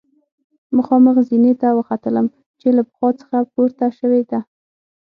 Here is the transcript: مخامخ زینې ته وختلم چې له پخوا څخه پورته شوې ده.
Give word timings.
مخامخ 0.77 1.15
زینې 1.27 1.53
ته 1.61 1.67
وختلم 1.77 2.25
چې 2.59 2.67
له 2.77 2.81
پخوا 2.87 3.09
څخه 3.21 3.37
پورته 3.53 3.85
شوې 3.97 4.21
ده. 4.29 4.39